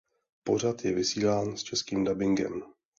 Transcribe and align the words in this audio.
Pořad 0.43 0.85
je 0.85 0.95
vysílán 0.95 1.57
s 1.57 1.63
českým 1.63 2.03
dabingem. 2.03 2.63